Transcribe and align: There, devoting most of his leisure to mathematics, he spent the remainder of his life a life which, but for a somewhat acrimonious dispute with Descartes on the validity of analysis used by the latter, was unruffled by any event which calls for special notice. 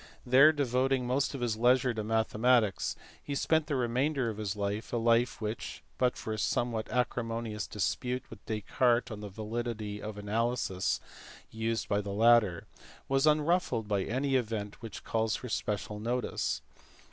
There, 0.25 0.51
devoting 0.51 1.05
most 1.05 1.35
of 1.35 1.41
his 1.41 1.57
leisure 1.57 1.93
to 1.93 2.03
mathematics, 2.03 2.95
he 3.21 3.35
spent 3.35 3.67
the 3.67 3.75
remainder 3.75 4.31
of 4.31 4.37
his 4.37 4.55
life 4.55 4.91
a 4.91 4.97
life 4.97 5.39
which, 5.39 5.83
but 5.99 6.17
for 6.17 6.33
a 6.33 6.39
somewhat 6.39 6.89
acrimonious 6.89 7.67
dispute 7.67 8.23
with 8.31 8.43
Descartes 8.47 9.11
on 9.11 9.19
the 9.19 9.29
validity 9.29 10.01
of 10.01 10.17
analysis 10.17 10.99
used 11.51 11.87
by 11.87 12.01
the 12.01 12.13
latter, 12.13 12.65
was 13.07 13.27
unruffled 13.27 13.87
by 13.87 14.01
any 14.01 14.33
event 14.33 14.81
which 14.81 15.03
calls 15.03 15.35
for 15.35 15.49
special 15.49 15.99
notice. 15.99 16.63